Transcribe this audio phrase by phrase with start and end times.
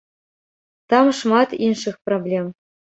[0.93, 2.55] Там шмат іншых праблем.